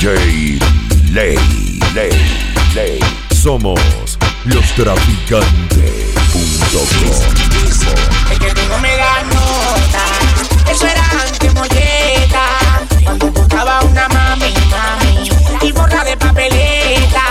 DJ 0.00 0.58
Ley, 1.12 1.36
Ley, 1.92 2.10
Ley. 2.74 3.00
Somos 3.34 3.78
los 4.46 4.64
traficantes.com. 4.74 5.50
Es 8.32 8.38
que 8.38 8.50
tú 8.54 8.62
no 8.70 8.78
me 8.78 8.96
nota. 8.96 10.04
Eso 10.70 10.86
era 10.86 11.04
antes 11.04 11.52
molleta. 11.52 12.46
Cuando 13.04 13.30
tú 13.30 13.42
una 13.42 14.08
mami, 14.08 14.54
mami. 14.70 15.28
Y 15.60 15.72
borra 15.72 16.02
de 16.02 16.16
papeleta. 16.16 17.22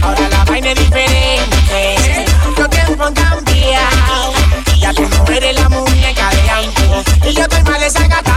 Ahora 0.00 0.26
la 0.30 0.42
vaina 0.46 0.70
es 0.70 0.78
diferente. 0.78 2.24
Los 2.56 2.70
tiempos 2.70 3.08
han 3.08 3.12
cambiado. 3.12 4.32
Ya 4.80 4.94
tú 4.94 5.02
no 5.02 5.34
eres 5.34 5.54
la 5.54 5.68
muñeca 5.68 6.30
de 6.30 6.50
antes. 6.50 7.30
Y 7.30 7.34
yo 7.34 7.42
estoy 7.42 7.62
mal 7.64 7.78
desacatado. 7.78 8.35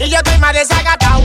Y 0.00 0.08
yo 0.08 0.16
estoy 0.16 0.38
más 0.38 0.54
desacatado. 0.54 1.20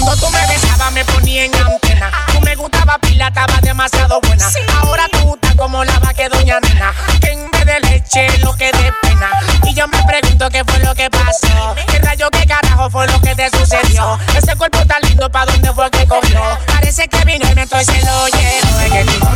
Cuando 0.00 0.16
tú 0.16 0.28
me 0.30 0.40
besabas, 0.48 0.92
me 0.92 1.04
ponía 1.04 1.44
en 1.44 1.54
antena. 1.54 2.10
Tú 2.32 2.40
me 2.40 2.56
gustaba 2.56 2.98
pila, 2.98 3.28
estaba 3.28 3.60
demasiado 3.60 4.20
buena. 4.22 4.44
Ahora 4.80 5.06
tú 5.08 5.34
estás 5.36 5.54
como 5.54 5.84
la 5.84 5.96
vaca 6.00 6.24
de 6.24 6.28
doña 6.30 6.58
nena. 6.58 6.92
Que 7.20 7.30
en 7.30 7.48
vez 7.52 7.64
de 7.64 7.80
leche, 7.80 8.38
lo 8.38 8.52
que 8.56 8.72
de 8.72 8.92
pena. 9.02 9.30
Y 9.62 9.72
yo 9.72 9.86
me 9.86 10.02
pregunto 10.02 10.50
qué 10.50 10.64
fue 10.64 10.80
lo 10.80 10.96
que 10.96 11.08
pasó. 11.10 11.76
¿Qué 11.86 12.00
rayo, 12.00 12.28
qué 12.32 12.44
carajo 12.44 12.90
fue 12.90 13.06
lo 13.06 13.20
que 13.20 13.36
te 13.36 13.48
sucedió? 13.50 14.18
Ese 14.36 14.56
cuerpo 14.56 14.84
tan 14.84 15.00
lindo, 15.02 15.30
¿pa' 15.30 15.46
dónde 15.46 15.72
fue 15.72 15.88
que 15.92 16.04
cogió? 16.08 16.40
Parece 16.66 17.06
que 17.06 17.24
vino 17.24 17.48
y 17.48 17.54
me 17.54 17.62
estoy 17.62 17.84
se 17.84 18.04
lo 18.04 18.26
llevo. 18.26 18.80
Es 18.80 18.90
que 18.90 19.04
tú 19.04 19.26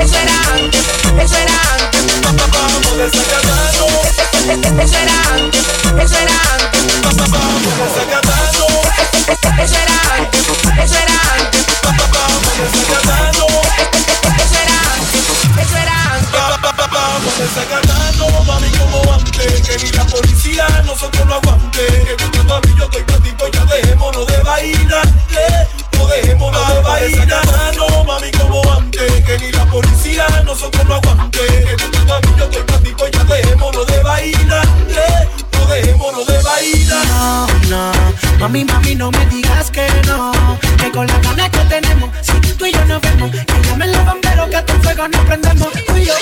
Eso 0.00 0.16
era 0.16 0.32
eso 1.22 1.36
era 1.36 1.52
antes. 1.74 2.82
Eso 3.12 3.26
era 3.36 3.58
eso 4.82 4.96
era 4.96 5.16
antes. 5.34 5.62
Eso 6.02 6.16
era 6.16 6.38
eso 7.02 7.36
antes. 7.38 7.72
Eso 9.62 9.76
era 9.76 9.98
eso 15.60 15.76
era. 15.76 15.98
Vamos 16.92 17.38
desacatando, 17.38 18.44
mami, 18.44 18.70
como 18.70 19.12
antes. 19.12 19.60
Que 19.62 20.04
policía 20.10 20.66
nosotros 20.84 21.26
no 21.26 21.34
aguante. 21.34 21.86
Que 22.18 22.24
tú 22.24 22.44
mami, 22.44 22.74
yo 22.76 22.84
estoy 22.84 23.04
ya 23.08 23.41
mami, 38.42 38.64
mami, 38.64 38.94
no 38.96 39.10
me 39.12 39.24
digas 39.26 39.70
que 39.70 39.86
no. 40.08 40.32
Que 40.76 40.90
con 40.90 41.06
la 41.06 41.18
gana 41.20 41.48
que 41.48 41.58
tenemos, 41.60 42.10
si 42.22 42.32
tú 42.54 42.66
y 42.66 42.72
yo 42.72 42.84
nos 42.86 43.00
vemos, 43.00 43.30
que 43.30 43.62
llamen 43.68 43.92
los 43.92 44.04
bomberos 44.04 44.48
que 44.50 44.62
tu 44.62 44.72
fuego 44.82 45.08
no 45.08 45.24
prendemos. 45.24 45.68
Tú 45.86 45.96
y 45.96 46.04
yo. 46.04 46.14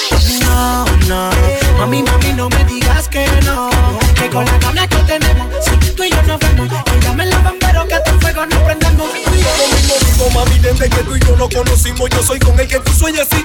No, 0.44 0.84
no, 1.08 1.30
mami, 1.78 2.02
mami, 2.02 2.32
no 2.34 2.48
me 2.50 2.64
digas 2.64 3.08
que 3.08 3.26
no. 3.46 3.70
Que 4.14 4.28
con 4.28 4.44
la 4.44 4.58
gana 4.58 4.86
que 4.86 4.96
tenemos, 4.96 5.48
si 5.64 5.90
tú 5.92 6.04
y 6.04 6.10
yo 6.10 6.22
nos 6.24 6.38
vemos, 6.38 6.68
que 6.84 7.00
llamen 7.00 7.30
los 7.30 7.42
bomberos 7.42 7.86
que 7.86 8.00
tu 8.10 8.20
fuego 8.20 8.46
no 8.46 8.64
prendemos. 8.64 9.10
Tú 9.10 9.16
y 9.16 9.40
yo. 9.40 9.50
Lo 9.58 9.76
mismo 9.76 9.94
digo, 10.06 10.30
mami, 10.30 10.58
desde 10.58 10.90
que 10.90 11.02
tú 11.02 11.16
y 11.16 11.20
yo 11.20 11.36
nos 11.36 11.48
conocimos, 11.48 12.10
yo 12.10 12.22
soy 12.22 12.38
con 12.38 12.58
el 12.60 12.68
que 12.68 12.78
tú 12.80 12.92
sueñas 12.92 13.28
así. 13.30 13.44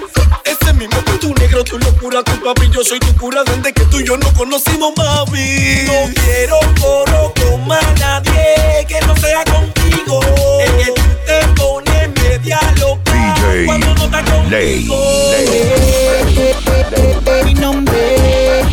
Mismo 0.77 1.03
que 1.05 1.17
tu 1.19 1.33
negro, 1.35 1.63
tu 1.63 1.77
locura, 1.79 2.21
tu 2.23 2.33
papi, 2.43 2.69
yo 2.69 2.83
soy 2.83 2.99
tu 2.99 3.15
cura 3.15 3.43
desde 3.45 3.71
que 3.73 3.85
tú 3.85 3.99
y 3.99 4.03
yo 4.05 4.17
nos 4.17 4.31
conocimos, 4.33 4.91
mami. 4.97 5.85
No 5.85 6.09
quiero 6.13 6.59
coro 6.81 7.33
con 7.39 7.65
más 7.67 7.85
nadie 7.99 8.85
que 8.87 8.99
no 9.07 9.15
sea 9.15 9.43
contigo. 9.45 10.19
Es 10.59 10.71
que 10.71 10.91
tú 10.91 11.01
te 11.25 11.47
pones 11.55 12.09
media 12.21 12.59
loca 12.79 13.13
DJ 13.13 13.65
cuando 13.65 13.95
no 13.95 14.03
estás 14.03 14.29
conmigo. 14.29 14.49
Ley, 14.49 14.89
Ley. 15.31 16.55
mi 17.45 17.53
nombre, 17.53 18.65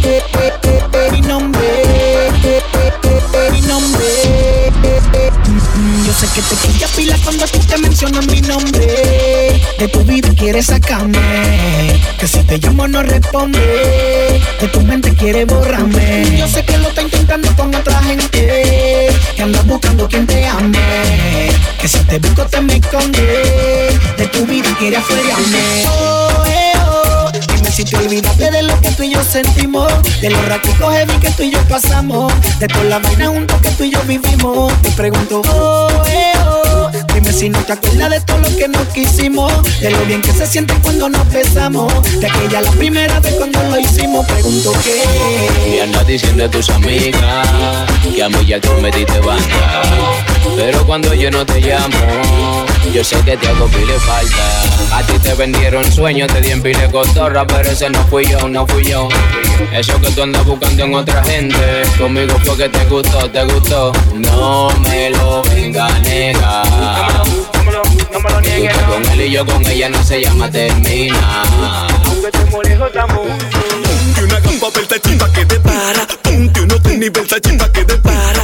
mi 1.12 1.20
nombre, 1.20 2.30
mi 3.52 3.60
nombre. 3.60 4.72
Yo 6.04 6.12
sé 6.12 6.26
que 6.34 6.42
te 6.42 6.56
quilla 6.56 6.88
pila 6.88 7.16
cuando 7.22 7.46
tú 7.46 7.60
De 9.82 9.88
tu 9.88 10.04
vida 10.04 10.28
quieres 10.38 10.66
sacarme. 10.66 11.18
Que 12.16 12.28
si 12.28 12.38
te 12.44 12.58
llamo 12.58 12.86
no 12.86 13.02
responde. 13.02 14.40
De 14.60 14.68
tu 14.68 14.80
mente 14.82 15.12
quiere 15.12 15.44
borrarme. 15.44 16.24
Yo 16.38 16.46
sé 16.46 16.64
que 16.64 16.78
lo 16.78 16.86
está 16.86 17.02
intentando 17.02 17.48
con 17.56 17.74
otra 17.74 18.00
gente. 18.04 19.08
Que 19.34 19.42
andas 19.42 19.66
buscando 19.66 20.06
quien 20.06 20.24
te 20.24 20.46
ame. 20.46 21.50
Que 21.80 21.88
si 21.88 21.98
te 21.98 22.20
busco 22.20 22.44
te 22.44 22.60
me 22.60 22.76
esconde. 22.76 23.98
De 24.16 24.26
tu 24.28 24.46
vida 24.46 24.72
quiere 24.78 24.98
afuerearme. 24.98 25.84
Oh, 25.88 26.44
eh, 26.46 26.72
oh. 26.86 27.32
Dime 27.52 27.72
si 27.72 27.84
te 27.84 27.96
olvidaste 27.96 28.52
de 28.52 28.62
lo 28.62 28.80
que 28.80 28.90
tú 28.92 29.02
y 29.02 29.10
yo 29.10 29.24
sentimos, 29.24 29.92
de 30.20 30.30
los 30.30 30.46
raticos 30.46 30.94
heavy 30.94 31.14
que 31.14 31.30
tú 31.32 31.42
y 31.42 31.50
yo 31.50 31.58
pasamos, 31.66 32.32
de 32.60 32.68
todas 32.68 32.86
las 32.86 33.02
vainas 33.02 33.30
juntos 33.30 33.60
que 33.60 33.70
tú 33.70 33.82
y 33.82 33.90
yo 33.90 34.00
vivimos. 34.02 34.72
Te 34.82 34.92
pregunto, 34.92 35.42
oh, 35.52 35.88
eh, 36.06 36.32
oh. 36.38 36.41
Si 37.32 37.48
no 37.48 37.58
te 37.64 37.72
acuerdas 37.72 38.10
de 38.10 38.20
todo 38.20 38.38
lo 38.38 38.56
que 38.56 38.68
nos 38.68 38.86
quisimos, 38.88 39.52
de 39.80 39.90
lo 39.90 40.04
bien 40.04 40.20
que 40.20 40.32
se 40.32 40.46
siente 40.46 40.74
cuando 40.82 41.08
nos 41.08 41.28
besamos, 41.30 41.92
de 42.20 42.26
aquella 42.26 42.60
la 42.60 42.70
primera 42.72 43.18
vez 43.20 43.34
cuando 43.34 43.62
lo 43.64 43.78
hicimos. 43.78 44.26
Pregunto 44.26 44.72
Y 44.80 45.70
qué. 45.72 45.82
andas 45.82 46.06
diciendo 46.06 46.44
a 46.44 46.50
tus 46.50 46.68
amigas 46.70 47.48
que 48.14 48.22
a 48.22 48.28
mí 48.28 48.46
ya 48.46 48.60
tú 48.60 48.70
me 48.80 48.90
diste 48.90 49.18
banda. 49.20 49.82
Pero 50.56 50.84
cuando 50.86 51.14
yo 51.14 51.30
no 51.30 51.44
te 51.46 51.60
llamo, 51.60 52.66
yo 52.92 53.02
sé 53.02 53.16
que 53.24 53.36
te 53.36 53.48
hago 53.48 53.66
pile 53.68 53.94
falta. 54.00 54.96
A 54.96 55.02
ti 55.02 55.18
te 55.18 55.34
vendieron 55.34 55.90
sueños, 55.90 56.28
te 56.32 56.40
di 56.40 56.50
en 56.50 56.62
pile 56.62 56.90
cotorra, 56.90 57.46
pero 57.46 57.70
ese 57.70 57.88
no 57.88 58.04
fui 58.08 58.26
yo, 58.26 58.46
no 58.48 58.66
fui 58.66 58.84
yo. 58.84 59.08
Eso 59.72 59.98
que 60.00 60.10
tú 60.10 60.22
andas 60.22 60.44
buscando 60.44 60.84
en 60.84 60.94
otra 60.94 61.24
gente, 61.24 61.56
conmigo 61.98 62.36
fue 62.44 62.56
que 62.56 62.68
te 62.68 62.84
gustó, 62.86 63.30
te 63.30 63.44
gustó. 63.44 63.92
No 64.14 64.68
me 64.80 65.10
lo 65.10 65.42
venga 65.44 65.86
a 65.86 65.98
negar. 66.00 67.21
No 68.12 68.20
me 68.20 68.30
lo 68.30 68.40
niegues, 68.40 68.76
no. 68.82 68.92
con 68.92 69.06
él 69.06 69.20
y 69.22 69.30
yo 69.30 69.46
con 69.46 69.66
ella 69.66 69.88
no 69.88 70.02
se 70.04 70.22
llama 70.22 70.50
termina. 70.50 71.42
Aunque 72.06 72.26
estemos 72.26 72.64
lejos, 72.68 72.86
estamos. 72.88 73.20
Ponte 73.26 74.24
una 74.24 74.40
capa 74.40 74.70
Versace 74.74 75.16
pa' 75.16 75.32
que 75.32 75.44
te 75.46 75.60
para. 75.60 76.06
Ponte 76.22 76.60
unos 76.60 76.82
tenis 76.82 77.12
Versace 77.12 77.54
pa' 77.54 77.72
que 77.72 77.84
te 77.84 77.96
para. 77.96 78.41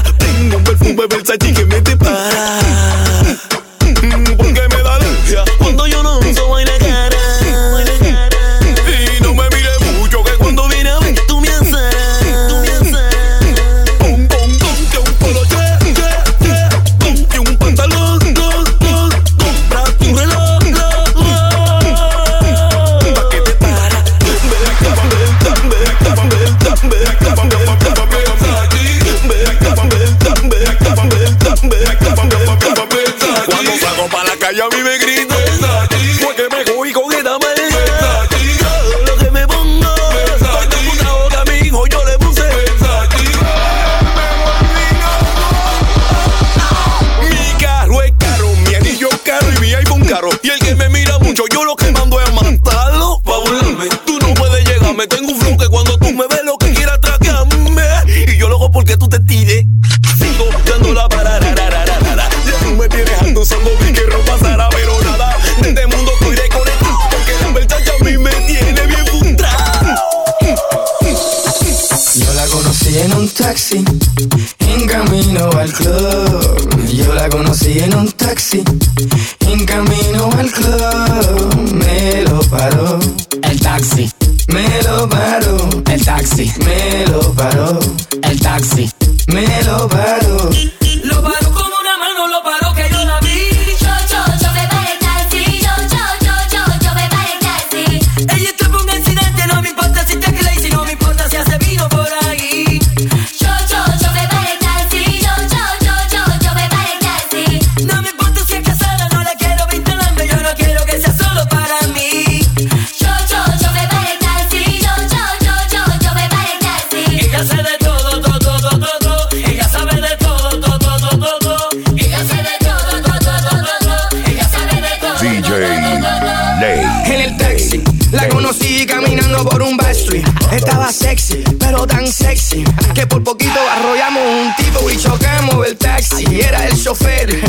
Estaba 130.59 130.93
sexy, 130.93 131.45
pero 131.59 131.87
tan 131.87 132.07
sexy 132.11 132.65
que 132.93 133.07
por 133.07 133.23
poquito 133.23 133.59
arrollamos 133.71 134.23
un 134.23 134.53
tipo 134.57 134.91
y 134.91 134.97
chocamos 134.97 135.65
el 135.67 135.77
taxi. 135.77 136.41
Era 136.41 136.67
el 136.67 136.83
chofer, 136.83 137.41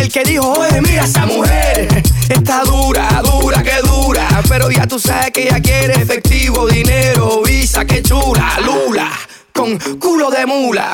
el 0.00 0.08
que 0.08 0.22
dijo, 0.22 0.52
oye, 0.52 0.80
mira 0.80 1.04
esa 1.04 1.26
mujer. 1.26 2.02
Está 2.28 2.62
dura, 2.62 3.20
dura, 3.24 3.62
que 3.64 3.76
dura. 3.82 4.28
Pero 4.48 4.70
ya 4.70 4.86
tú 4.86 4.98
sabes 4.98 5.32
que 5.32 5.48
ella 5.48 5.60
quiere 5.60 6.00
efectivo, 6.00 6.68
dinero, 6.68 7.42
visa, 7.44 7.84
que 7.84 8.00
chula, 8.00 8.58
lula. 8.64 9.11
Con 9.62 9.78
culo 10.00 10.28
de 10.28 10.44
mula 10.44 10.92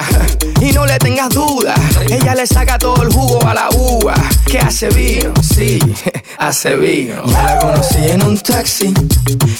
y 0.60 0.72
no 0.72 0.84
le 0.84 0.98
tengas 0.98 1.30
duda, 1.30 1.74
ella 2.10 2.34
le 2.34 2.46
saca 2.46 2.78
todo 2.78 3.02
el 3.02 3.10
jugo 3.10 3.42
a 3.46 3.54
la 3.54 3.70
uva. 3.70 4.14
Que 4.44 4.58
hace 4.58 4.90
vino, 4.90 5.32
sí, 5.40 5.78
hace 6.38 6.76
vino. 6.76 7.24
Yo 7.24 7.32
la 7.32 7.58
conocí 7.60 8.10
en 8.10 8.22
un 8.22 8.36
taxi, 8.36 8.92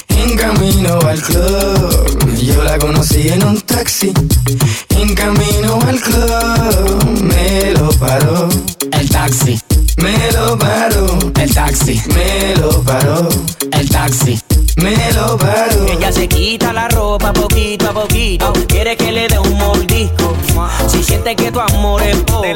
en 0.09 0.37
camino 0.37 0.99
al 1.09 1.23
club. 1.23 2.37
Yo 2.37 2.63
la 2.63 2.79
conocí 2.79 3.29
en 3.29 3.45
un 3.45 3.59
taxi, 3.63 4.13
en 4.91 5.15
camino 5.15 5.79
al 5.89 5.99
club. 6.03 7.23
Me 7.23 7.73
lo 7.73 7.89
paró, 7.93 8.51
El 8.93 9.09
taxi, 9.09 9.59
me 9.97 10.33
lo 10.33 10.59
paró, 10.59 11.19
el 11.35 11.55
taxi, 11.55 11.99
me 12.15 12.57
lo 12.61 12.83
paró, 12.83 13.27
el 13.73 13.89
taxi. 13.89 14.39
Me 14.79 15.13
lo 15.13 15.37
paró. 15.37 15.87
Ella 15.87 16.13
se 16.13 16.29
quita 16.29 16.73
la 16.73 16.89
ropa 16.89 17.33
poquito 17.33 17.89
a 17.89 17.93
poquito. 17.93 18.53
Quiere 18.67 18.97
que 18.97 19.13
le 19.13 19.29
dé 19.29 19.39
un 19.39 19.57
mordisco. 19.59 20.35
Si 20.89 21.03
siente 21.03 21.37
que 21.37 21.53
tu 21.53 21.61
amor 21.61 22.03
es 22.03 22.17
pobre, 22.23 22.55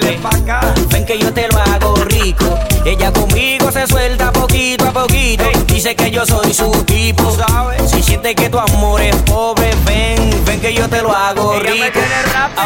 ven 0.90 1.04
que 1.04 1.18
yo 1.18 1.32
te 1.32 1.48
lo 1.48 1.58
hago 1.58 1.94
rico. 2.04 2.44
Ella 2.84 3.12
conmigo 3.12 3.70
se 3.70 3.86
suelta 3.86 4.32
poquito 4.32 4.88
a 4.88 4.92
poquito. 4.92 5.44
Dice 5.66 5.94
que 5.94 6.10
yo 6.10 6.26
soy 6.26 6.52
su 6.52 6.70
tipo. 6.84 7.36
Si 7.86 8.02
siente 8.02 8.34
que 8.34 8.48
tu 8.48 8.58
amor 8.58 9.00
es 9.00 9.16
pobre, 9.22 9.70
ven, 9.84 10.44
ven 10.44 10.60
que 10.60 10.74
yo 10.74 10.88
te 10.88 11.02
lo 11.02 11.14
hago 11.14 11.58
rico. 11.60 12.00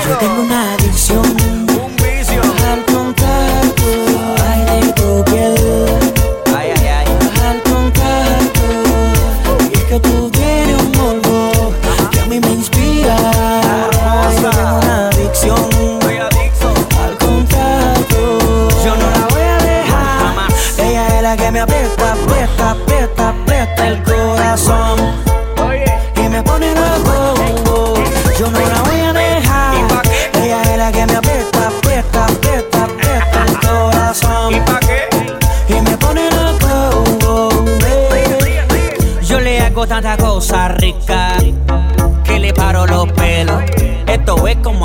Yo 0.08 0.16
tengo 0.18 0.42
una 0.42 0.74
adicción, 0.74 1.65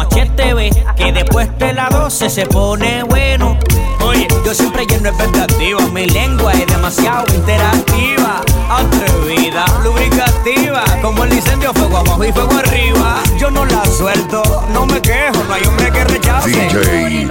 como 0.01 0.09
HTV, 0.09 0.95
que 0.95 1.11
después 1.11 1.49
de 1.57 1.73
la 1.73 1.89
12 1.89 2.29
se 2.29 2.45
pone 2.45 3.03
bueno. 3.03 3.57
Oye, 4.03 4.27
yo 4.45 4.53
siempre 4.53 4.85
lleno 4.85 5.09
expectativas, 5.09 5.91
mi 5.91 6.05
lengua 6.07 6.53
es 6.53 6.65
demasiado 6.67 7.25
interactiva, 7.33 8.41
atrevida, 8.69 9.65
lubricativa, 9.83 10.83
como 11.01 11.23
el 11.23 11.33
incendio, 11.33 11.73
fuego 11.73 11.97
abajo 11.97 12.23
y 12.23 12.31
fuego 12.31 12.51
arriba. 12.57 13.21
Yo 13.39 13.51
no 13.51 13.65
la 13.65 13.85
suelto, 13.85 14.41
no 14.73 14.85
me 14.85 15.01
quejo, 15.01 15.43
no 15.47 15.53
hay 15.53 15.63
hombre 15.65 15.91
que 15.91 16.03
rechace. 16.05 16.49
DJ. 16.49 17.27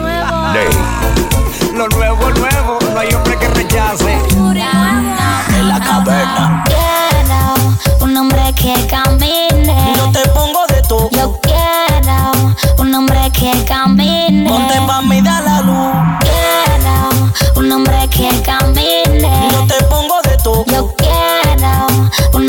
Lo 1.75 1.89
nuevo, 1.89 2.31
nuevo, 2.31 2.79
no 2.93 3.01
hay 3.01 3.09
hombre 3.15 3.37
que 3.39 3.49
rechace. 3.49 4.13
En 4.13 5.69
la 5.69 5.81
caverna. 5.81 6.65
Quiero 6.67 8.05
un 8.05 8.17
hombre 8.17 8.53
que 8.55 8.75
camine. 8.87 9.10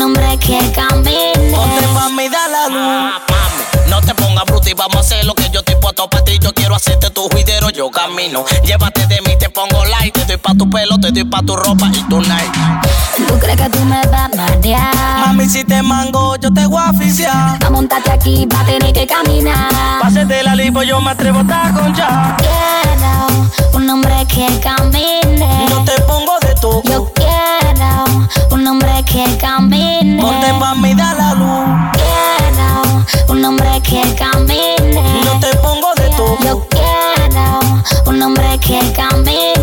Un 0.02 0.16
hombre 0.16 0.36
que 0.38 0.58
camine. 0.72 1.54
ponte 1.54 1.86
pa' 1.94 2.08
mí, 2.10 2.28
da 2.28 2.48
la 2.48 2.68
luz. 2.68 3.12
No 3.88 4.00
te 4.00 4.14
pongas 4.14 4.44
bruto 4.46 4.68
y 4.68 4.74
vamos 4.74 4.96
a 4.96 5.00
hacer 5.00 5.24
lo 5.24 5.34
que 5.34 5.48
yo 5.50 5.60
estoy 5.60 5.76
puesto 5.76 6.08
para 6.08 6.24
ti. 6.24 6.38
Yo 6.40 6.52
quiero 6.52 6.74
hacerte 6.74 7.10
tu 7.10 7.28
juidero, 7.28 7.70
yo 7.70 7.90
camino. 7.90 8.44
Llévate 8.64 9.06
de 9.06 9.20
mí, 9.22 9.36
te 9.38 9.48
pongo 9.48 9.84
like. 9.84 10.18
Te 10.18 10.26
doy 10.26 10.36
pa' 10.38 10.54
tu 10.54 10.68
pelo, 10.68 10.98
te 10.98 11.12
doy 11.12 11.24
pa' 11.24 11.42
tu 11.42 11.56
ropa 11.56 11.88
y 11.92 12.02
tu 12.08 12.20
night. 12.20 12.52
¿Tú 13.28 13.38
crees 13.38 13.56
que 13.56 13.68
tú 13.68 13.78
me 13.84 14.00
vas 14.08 14.32
a 14.32 14.36
marear? 14.36 15.26
Mami, 15.26 15.48
si 15.48 15.62
te 15.62 15.82
mango, 15.82 16.36
yo 16.36 16.52
te 16.52 16.66
voy 16.66 16.82
a 16.84 16.90
oficiar. 16.90 17.58
Pa' 17.60 17.70
montarte 17.70 18.10
aquí, 18.10 18.46
va 18.52 18.60
a 18.60 18.66
tener 18.66 18.92
que 18.92 19.06
caminar. 19.06 19.70
Pásate 20.00 20.42
la 20.42 20.56
lipo, 20.56 20.82
yo 20.82 21.00
me 21.00 21.10
atrevo 21.12 21.38
a 21.38 21.42
estar 21.42 21.74
con 21.74 21.94
ya. 21.94 22.36
Quiero 22.38 23.48
un 23.74 23.88
hombre 23.88 24.26
que 24.26 24.48
camine. 24.60 25.66
Yo 25.68 25.84
te 25.84 26.00
pongo 26.02 26.38
de 26.40 26.54
Yo 26.90 27.12
quiero 27.14 27.31
un 28.62 28.68
hombre 28.68 29.04
que 29.04 29.24
camine. 29.38 30.22
ponte 30.22 30.54
pa' 30.60 30.74
mí, 30.76 30.94
da 30.94 31.14
la 31.14 31.34
luz. 31.34 31.66
Quiero 31.98 33.32
un 33.32 33.44
hombre 33.44 33.80
que 33.82 34.02
camine. 34.14 35.02
Yo 35.24 35.32
te 35.40 35.56
pongo 35.56 35.92
de 35.96 36.08
todo, 36.10 36.38
Yo 36.44 36.68
quiero 36.68 37.58
un 38.06 38.22
hombre 38.22 38.58
que 38.60 38.78
camine. 38.92 39.61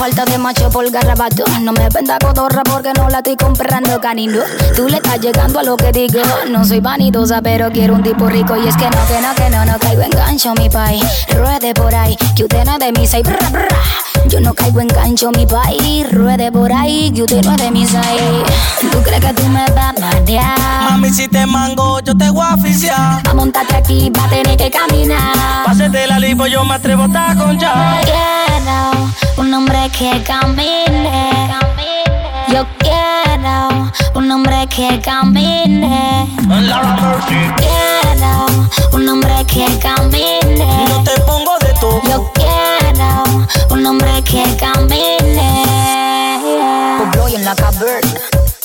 Falta 0.00 0.24
de 0.24 0.38
macho 0.38 0.70
por 0.70 0.90
garrabato. 0.90 1.44
No 1.60 1.72
me 1.72 1.86
venda 1.90 2.18
cotorra 2.18 2.62
porque 2.62 2.90
no 2.94 3.10
la 3.10 3.18
estoy 3.18 3.36
comprando 3.36 4.00
canino. 4.00 4.40
Tú 4.74 4.88
le 4.88 4.96
estás 4.96 5.20
llegando 5.20 5.58
a 5.58 5.62
lo 5.62 5.76
que 5.76 5.92
digo. 5.92 6.22
No 6.48 6.64
soy 6.64 6.80
vanidosa, 6.80 7.42
pero 7.42 7.70
quiero 7.70 7.96
un 7.96 8.02
tipo 8.02 8.26
rico. 8.26 8.56
Y 8.56 8.66
es 8.66 8.74
que 8.78 8.84
no, 8.84 8.96
que 9.06 9.20
no, 9.20 9.34
que 9.34 9.50
no, 9.50 9.62
no 9.66 9.78
caigo 9.78 10.00
en 10.00 10.10
gancho, 10.10 10.54
mi 10.54 10.70
país. 10.70 11.04
Ruede 11.34 11.74
por 11.74 11.94
ahí, 11.94 12.16
que 12.34 12.44
usted 12.44 12.64
no 12.64 12.72
es 12.72 12.78
de 12.78 12.92
mi 12.92 13.06
seis. 13.06 13.24
Bra, 13.24 13.50
bra. 13.50 13.68
Yo 14.26 14.40
no 14.40 14.54
caigo 14.54 14.80
en 14.80 14.88
gancho, 14.88 15.32
mi 15.32 15.44
país. 15.44 16.10
Ruede 16.10 16.50
por 16.50 16.72
ahí, 16.72 17.12
que 17.14 17.24
usted 17.24 17.44
no 17.44 17.50
es 17.50 17.58
de 17.58 17.70
mi 17.70 17.86
seis. 17.86 18.22
¿Tú 18.90 19.02
crees 19.02 19.20
que 19.20 19.34
tú 19.34 19.46
me 19.48 19.66
vas 19.74 19.99
a? 20.02 20.90
Mami, 20.90 21.10
si 21.10 21.28
te 21.28 21.46
mango, 21.46 22.00
yo 22.00 22.16
te 22.16 22.30
voy 22.30 22.44
a 22.44 22.54
oficiar. 22.54 23.22
Pa' 23.22 23.34
montarte 23.34 23.76
aquí, 23.76 24.10
va 24.16 24.24
a 24.24 24.28
tener 24.28 24.56
que 24.56 24.70
caminar. 24.70 25.64
Pásate 25.64 26.06
la 26.06 26.18
lipo, 26.18 26.46
yo 26.46 26.64
me 26.64 26.74
atrevo 26.74 27.04
a 27.04 27.06
estar 27.06 27.36
con 27.36 27.58
ya. 27.58 28.00
Quiero 28.02 29.10
un 29.36 29.54
hombre 29.54 29.90
que 29.96 30.22
camine. 30.22 31.50
Yo 32.48 32.66
quiero 32.78 33.90
un 34.14 34.30
hombre 34.30 34.66
que 34.68 35.00
camine. 35.00 36.26
Quiero 37.56 38.46
un 38.92 39.08
hombre 39.08 39.44
que 39.46 39.66
camine. 39.78 40.29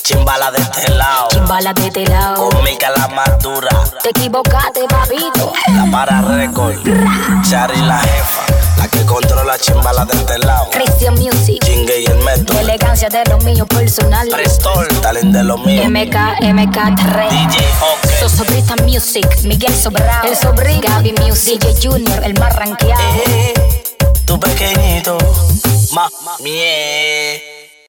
Chimbala 0.06 0.52
de 0.52 0.60
este 0.60 0.88
lado. 0.92 1.30
bala 1.48 1.74
de 1.74 1.88
este 1.88 2.06
lado. 2.06 2.52
Conmigo 2.52 2.78
la 2.96 3.08
más 3.08 3.40
dura. 3.40 3.72
Te 4.04 4.10
equivocaste, 4.10 4.86
papito. 4.88 5.52
La 5.74 5.92
para 5.92 6.22
récord. 6.22 6.76
Chari 7.42 7.82
la 7.82 7.98
jefa. 7.98 8.44
La 8.78 8.88
que 8.88 9.04
controla 9.04 9.58
chimbala 9.58 10.06
de 10.06 10.14
este 10.14 10.38
lado. 10.38 10.70
Christian 10.70 11.16
Music. 11.16 11.60
Chingue 11.66 12.02
y 12.02 12.06
el 12.06 12.20
método. 12.20 12.60
Elegancia 12.60 13.10
de 13.10 13.26
lo 13.26 13.40
mío 13.40 13.66
personal. 13.66 14.28
Prestol. 14.28 14.88
Talent 15.02 15.34
de 15.34 15.44
lo 15.44 15.58
mío. 15.58 15.90
MK, 15.90 16.16
MK3. 16.40 17.30
DJ 17.30 17.58
OK. 17.82 18.20
Sosobrita 18.20 18.76
Music. 18.84 19.28
Miguel 19.46 19.74
Sobrao. 19.74 20.24
El 20.24 20.36
sobrino. 20.36 20.82
Gaby 20.88 21.14
Music. 21.14 21.60
DJ 21.60 21.90
Junior. 21.90 22.24
El 22.24 22.40
más 22.40 22.56
rankeado. 22.56 23.02
Eh, 23.26 23.56
tu 24.24 24.40
pequeñito. 24.40 25.18
Ma, 25.94 26.08
mie. 26.44 27.55